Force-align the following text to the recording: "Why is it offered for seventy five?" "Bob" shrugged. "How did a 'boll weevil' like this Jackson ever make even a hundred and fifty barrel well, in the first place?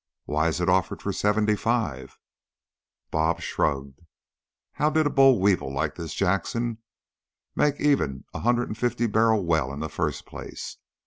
"Why 0.25 0.47
is 0.47 0.59
it 0.59 0.67
offered 0.67 0.99
for 0.99 1.13
seventy 1.13 1.55
five?" 1.55 2.17
"Bob" 3.11 3.39
shrugged. 3.39 4.01
"How 4.71 4.89
did 4.89 5.05
a 5.05 5.11
'boll 5.11 5.39
weevil' 5.39 5.71
like 5.71 5.93
this 5.93 6.15
Jackson 6.15 6.79
ever 7.59 7.67
make 7.71 7.79
even 7.79 8.23
a 8.33 8.39
hundred 8.39 8.67
and 8.69 8.77
fifty 8.79 9.05
barrel 9.05 9.45
well, 9.45 9.71
in 9.71 9.79
the 9.79 9.89
first 9.89 10.25
place? 10.25 10.77